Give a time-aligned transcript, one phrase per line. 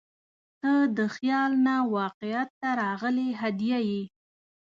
[0.61, 4.03] •ته د خیال نه واقعیت ته راغلې هدیه یې.